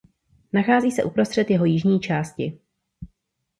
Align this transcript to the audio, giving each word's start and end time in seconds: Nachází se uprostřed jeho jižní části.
Nachází 0.53 0.91
se 0.91 1.03
uprostřed 1.03 1.49
jeho 1.49 1.65
jižní 1.65 1.99
části. 1.99 2.59